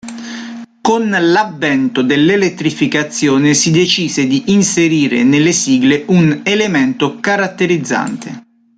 Con 0.81 1.11
l'avvento 1.11 2.01
dell'elettrificazione 2.01 3.53
si 3.53 3.69
decise 3.69 4.25
di 4.25 4.45
inserire 4.51 5.21
nelle 5.23 5.51
sigle 5.51 6.05
un 6.07 6.39
elemento 6.43 7.19
caratterizzante. 7.19 8.41